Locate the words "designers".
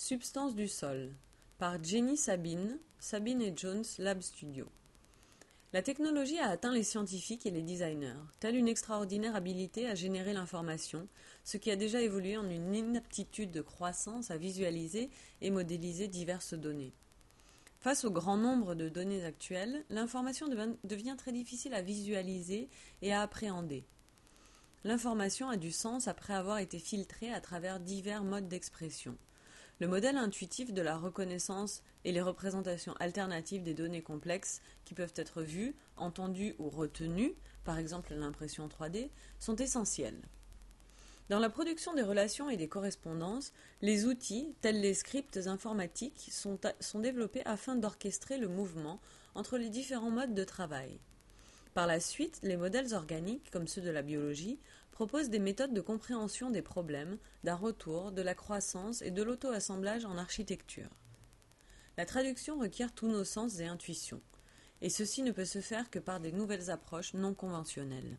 7.62-8.14